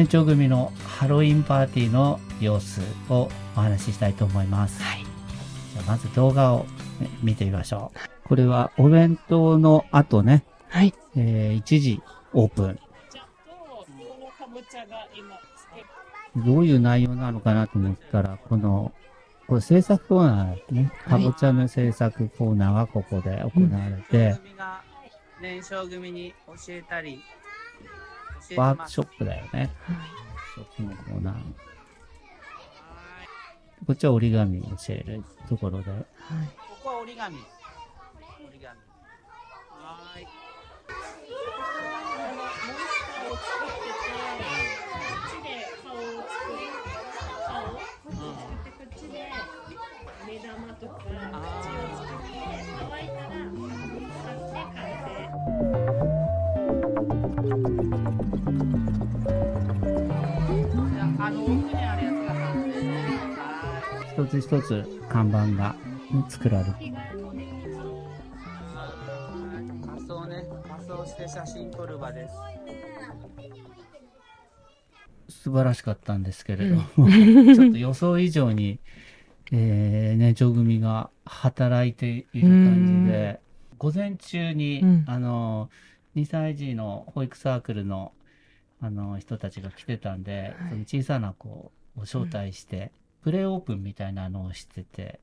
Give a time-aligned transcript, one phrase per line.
[0.00, 4.82] 年長組のハロウィンパーティーの様子をお話ししたいと思います。
[4.82, 5.04] はい。
[5.74, 6.64] じゃあまず動画を
[6.98, 8.26] ね見てみましょう。
[8.26, 10.94] これはお弁当の後ね、はい。
[11.16, 12.02] えー1時
[12.32, 12.78] オープン。
[16.46, 18.92] どういう内容なのかなと思ったら、この、
[19.48, 20.92] これ制作コーナーですね。
[21.04, 24.80] かはいぼちゃの制作コーナーがここで行われて、組が
[25.42, 27.20] 年少組に教えたり、
[28.56, 29.70] ワークショップだよね。
[30.54, 31.34] ショップのコーナー。
[33.86, 35.90] こっちは折り紙教えるところで。
[35.90, 36.00] はい。
[36.00, 37.36] ここは折り紙。
[37.36, 37.44] 折
[38.52, 38.78] り紙。
[39.70, 40.26] はーい。
[50.26, 51.69] 目玉とか
[64.12, 65.74] 一つ一つ看板が
[66.28, 66.70] 作られる。
[66.72, 66.94] ーい。
[69.86, 70.46] 仮装ね。
[70.68, 72.34] 仮装して写真撮る場です。
[75.28, 76.82] 素晴らしかったんですけれども、
[77.54, 78.78] ちょっと予想以上に、
[79.52, 83.40] えー、年長組が働いている感じで、
[83.78, 85.70] 午前中に、うんあの、
[86.16, 88.12] 2歳児の保育サークルの、
[88.80, 91.72] あの、人たちが来てたんで、はいその小さな子を
[92.02, 95.20] 招待して、プレイオープンみたいなのをしてて、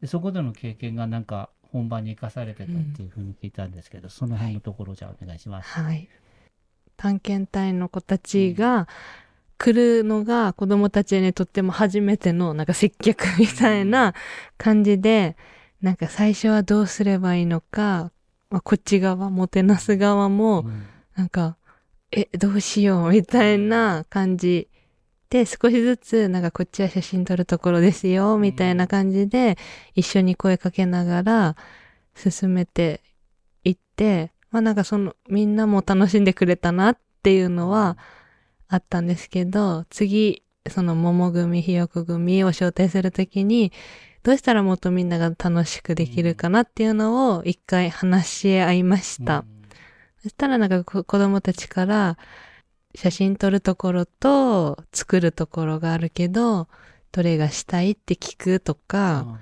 [0.00, 5.70] でそこでの経験がなんか本番に生かされてたっていうふうに聞いたんですけど、その辺のところじゃあお願いします。
[5.70, 6.08] はい。
[6.96, 8.88] 探検隊の子たちが
[9.58, 14.14] 来るのが子供たちにとっても初めてのなんか接客みたいな
[14.58, 15.36] 感じで、
[15.80, 18.10] なんか最初はどうすればいいのか、
[18.52, 20.82] まあ、こっち側、もてなす側も、うん。
[21.16, 21.56] なんか、
[22.10, 24.68] え、どうしようみたいな感じ
[25.30, 29.56] で、少しずつ、なんかこっちは写真撮るところですよ、みたいな感じで、
[29.94, 31.56] 一緒に声かけながら
[32.14, 33.00] 進めて
[33.64, 37.96] いって、まあなんかその、みんなも楽しんでくれたなっていうのは
[38.68, 43.72] あったんですけど、次、その桃組、ひよこ組を招待するときに、
[44.22, 49.44] どうしたらもっとみんなが楽しくできるかなっていうのを一回話し合いました。
[50.22, 52.16] そしたらなんかこ子供たちから
[52.94, 56.68] 写真撮るところと作るところがあるけど、
[57.10, 59.40] どれがしたいって聞くとか、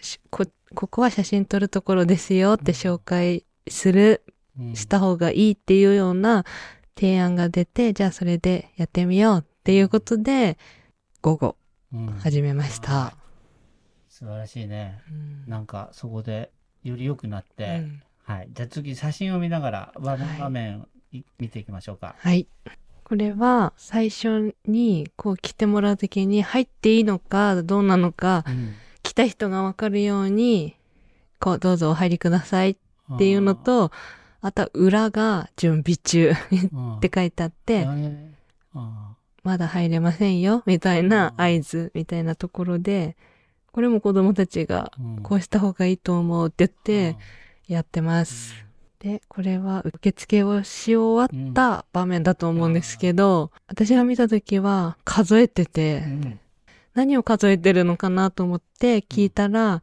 [0.00, 6.44] しこ、ここは写真撮るところですよって紹介する、うんした方がいいっていうような
[6.94, 10.58] 提案が出て、じゃあそれでやってみようっていうことで、
[11.22, 11.56] 午後
[11.94, 13.21] うん始めました。
[14.22, 15.00] 素晴らしいね。
[15.10, 15.50] うん。
[15.50, 16.52] なんかそこで
[16.84, 18.02] より良くなって、うん。
[18.22, 18.48] はい。
[18.52, 20.16] じゃあ次写真を見ながら場
[20.48, 21.24] 面,、はい。
[21.40, 22.14] 見ていきましょうか。
[22.16, 22.46] はい。
[23.02, 28.74] これは最初にこう来てもらうときに入っていいのかどうなのかうん。
[29.02, 30.76] 来た人がわかるように、
[31.40, 33.90] こうどうぞお入りくださいっていうの、と、
[34.40, 36.34] あとは裏が準備中 っ
[36.72, 37.88] うんて書いてあって、
[39.42, 43.16] まだ入れませんよみたいな合図みたいなところで、
[43.72, 45.22] これも子供たちがうん。
[45.22, 47.16] こうした方がいいと思うって言って
[47.66, 48.54] やってます。
[48.98, 56.40] で、これは受付をし終わった場面だと思うんですけど、私が見た時は数えてて、うん。
[56.94, 59.82] 何を数えてるのかなと思って聞いたら、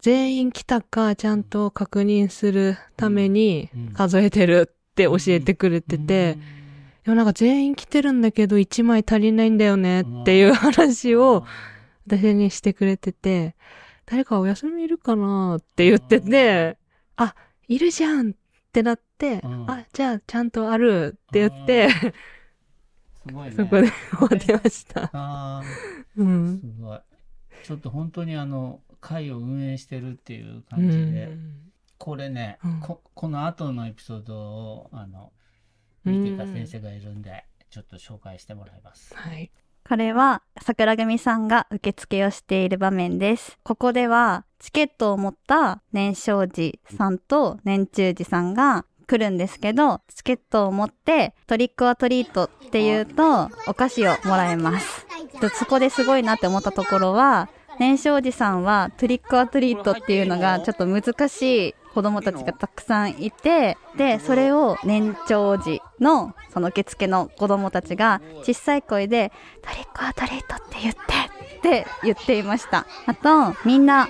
[0.00, 3.92] 全員来たかちゃんと確認するためにうん。
[3.92, 6.36] 数えてるって教えてくれてて、
[7.04, 11.44] でもなんか全員来てるんだけど1枚足りないんだよねっていう話を
[12.06, 13.54] 私にしてくれてて、
[14.06, 16.78] 誰かお休みいるかなって言ってて、
[17.16, 17.34] あ、
[17.68, 18.34] いるじゃんっ
[18.72, 21.88] てなって、うんあ、じゃあちゃんとあるって言って、
[23.26, 23.56] すごいね。
[23.56, 25.10] そこで 終わってました。
[25.12, 26.58] あーうん。
[26.58, 27.00] すごい。
[27.62, 35.32] ちょっと本当にあの、会を運営してるっていうう感じで、んこれね、うんこ、この後のエピソードを、あの、
[36.04, 39.14] 見てた先生がいるんで、ちょっと紹介してもらいます。
[39.16, 39.50] はい。
[39.86, 43.58] これは桜組さんが受付をしている場面です。
[43.62, 55.06] ここではチケットを持った年少児さんと年中児さんが来るんですけど、チケットを持ってトリックオアトリートっていうとお菓子をもらえます。
[55.54, 69.32] そこですごいなって思ったところは、年少児さんはトリックオアトリートっていうのがちょっと難しい子供たちがたくさんいて、で、それを年長児のその受付の子供たちが小さい声で
[69.62, 71.00] トリックオアトリートって言って
[71.58, 72.86] って言っていました。
[73.06, 74.08] あと、みんな、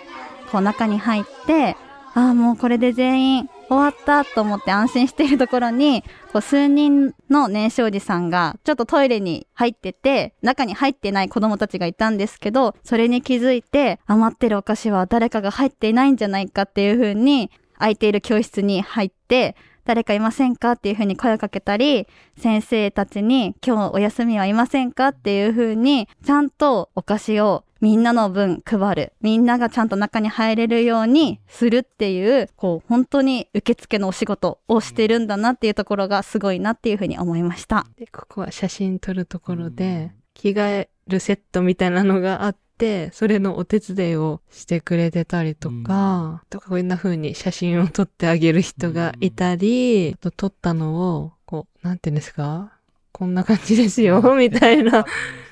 [0.51, 1.77] こう中に入って、
[2.15, 6.03] ああ、もうこれで全員終わったと思って安心しているところに、
[6.33, 20.73] こう数人の年少児さんがちょっとトイレに入ってて、中に入ってない子供たちがいたんですけど、それに気づいて、余ってるお菓子は誰かが入っていないんじゃないかっていうふうに、空いている教室に入って、誰かいませんか？
[20.73, 22.07] っていう風に声をかけたり、
[22.39, 25.09] 先生たちに今日お休みはいませんか？
[25.09, 29.13] っていう風に、ちゃんとお菓子をみんなの分配る。
[29.21, 37.87] みんながちゃんと中に入れるようにするっていう、こう、本当に受付のお仕事をしてるんだなっていうところがすごいなっていう風に思いました。
[37.99, 52.73] で、ここは写真撮るところで、着替えるセットみたいなのがあって、それのお手伝いをしてくれてたりとか、とかこんな風に写真を撮ってあげる人がいたり、あと撮ったのを、こう、なんて言うんですか？
[53.13, 55.07] こんな感じですよ、みたいな。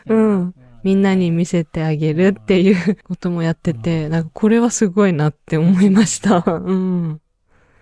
[0.07, 0.55] うん。
[0.83, 6.45] みんなに見せてあげるっていうこともやってて、なんかこれはすごいなって思いました。
[6.47, 7.21] うん。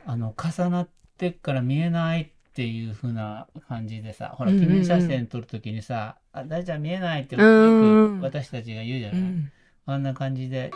[0.04, 2.30] あの、重なってっから見えない
[2.60, 9.52] っていう風な感じでさ、ほら、記念写真撮るときにさ、あ、大ちゃん見えないってようんく私たちが言うじゃない、うん。
[9.86, 10.70] あんな感じで、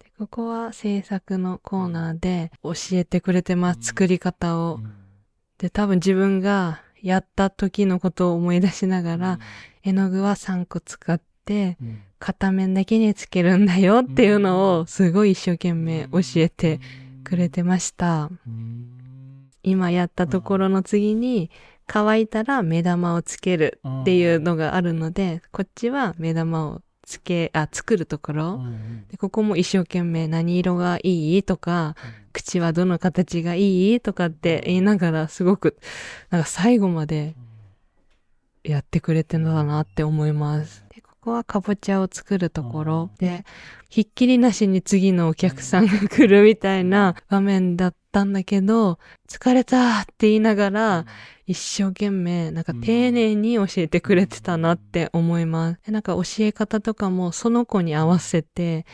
[0.00, 4.80] でここは制作のコーナーで教えてくれてます、作り方を。
[5.58, 9.38] で、多分自分がやった時のことを思い出しながら、
[9.84, 16.78] 絵の具は3個使って、うん片面だけにつけるんだよっていうのをすごい一生懸命教えて
[17.24, 18.30] くれてました。
[18.46, 19.48] うん。
[19.62, 21.50] 今やったところの次に
[21.86, 28.52] 乾いたら目玉をつけるっていうのがあるので、こっちは目玉をつけ、あ、作るとこうろ。
[28.58, 31.96] んでここも一生懸命何色がいいとか、
[32.32, 35.76] 口はどの形がいいとかって言いながらすごく、
[36.30, 37.34] なんか最後まで
[38.62, 40.84] やってくれてるのだなって思います。
[41.20, 43.10] で、ここはかぼちゃを作るところ。
[43.18, 43.44] で、
[43.90, 51.06] ひっきりなしに次のお客さんが来るみたいな場面だったんだけど、疲れたって言いながら、
[51.46, 55.80] 一生懸命、なんか丁寧に教えてくれてたなって思います。
[55.86, 58.86] でなんか教え方とかもその子に合わせて、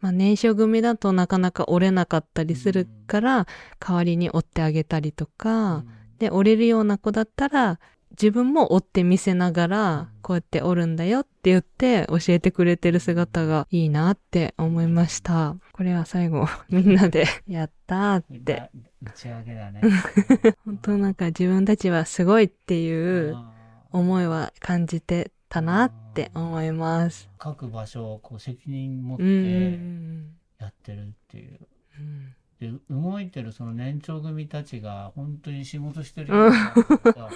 [0.00, 3.46] まあ年少組だとなかなか折れなかったりするから、
[3.80, 5.84] 代わりに折ってあげたりとか、
[6.18, 7.80] で、折れるような子だったら、
[8.12, 15.56] 自分も折って見せながら、こうやって折るんだよって言って教えてくれてる姿がいいなって思いました。
[15.72, 18.70] これは最後、 みんなでやったーって。
[19.02, 19.80] 打ち上げだね。
[20.64, 23.52] 本当なんか自分たちはすごいっていうあ
[23.90, 27.28] 思いは感じてたなって思います。
[27.38, 31.60] ー各場所をこう責任持っうんうんうてんやってるっていう。
[31.98, 37.28] うんで動いてるその年長組たちが本当に仕事してるようなさ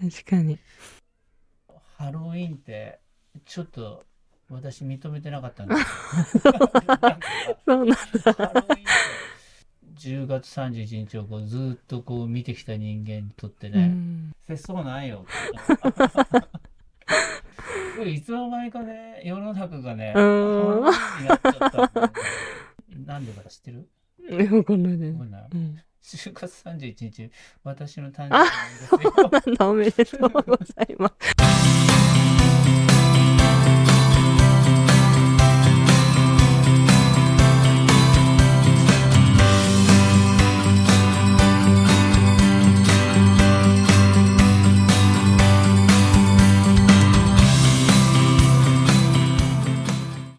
[0.00, 0.58] 確かに。
[1.98, 2.98] ハロウィンって
[3.44, 4.02] ちょっと
[4.48, 6.52] 私認めてなかったんですよ。
[6.52, 7.18] なんか
[7.66, 8.80] そうなんハロウィンって
[9.96, 15.26] 10月31日をこうずーっとこう見てきた人間にとってうね、ん節操ないよ。
[18.06, 21.90] いつの間にかね、世の中がね、なっちゃっ
[23.06, 23.88] たんでか知ってる？
[24.30, 25.24] えわかんないですわか。
[25.26, 25.82] んないうん。
[26.02, 27.30] 10月31日、
[27.62, 29.68] 私の誕生日ですよ。
[29.68, 31.49] おめでとうございます。